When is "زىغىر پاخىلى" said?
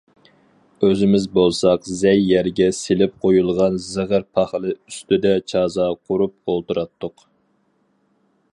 3.89-4.73